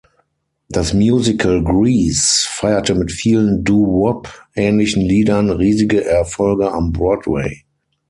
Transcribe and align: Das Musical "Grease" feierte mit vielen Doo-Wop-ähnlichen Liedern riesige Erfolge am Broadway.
Das 0.69 0.95
Musical 0.95 1.63
"Grease" 1.63 2.47
feierte 2.49 2.95
mit 2.95 3.11
vielen 3.11 3.63
Doo-Wop-ähnlichen 3.63 5.03
Liedern 5.03 5.51
riesige 5.51 6.03
Erfolge 6.03 6.71
am 6.71 6.91
Broadway. 6.91 7.63